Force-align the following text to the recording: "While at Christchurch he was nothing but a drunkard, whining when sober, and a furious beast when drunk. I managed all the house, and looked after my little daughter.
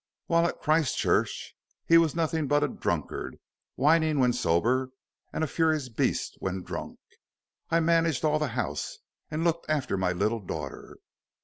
"While 0.25 0.47
at 0.47 0.59
Christchurch 0.59 1.53
he 1.85 1.99
was 1.99 2.15
nothing 2.15 2.47
but 2.47 2.63
a 2.63 2.67
drunkard, 2.67 3.37
whining 3.75 4.17
when 4.17 4.33
sober, 4.33 4.89
and 5.31 5.43
a 5.43 5.47
furious 5.47 5.89
beast 5.89 6.37
when 6.39 6.63
drunk. 6.63 6.97
I 7.69 7.81
managed 7.81 8.25
all 8.25 8.39
the 8.39 8.47
house, 8.57 8.97
and 9.29 9.43
looked 9.43 9.69
after 9.69 9.97
my 9.97 10.11
little 10.11 10.39
daughter. 10.41 10.97